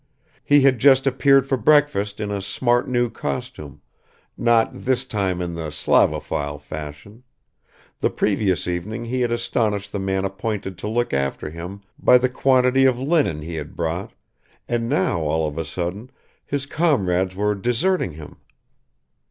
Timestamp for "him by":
11.51-12.17